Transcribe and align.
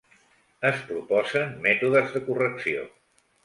Es 0.69 0.79
proposen 0.87 1.55
mètodes 1.67 2.11
de 2.17 2.25
correcció. 2.33 2.91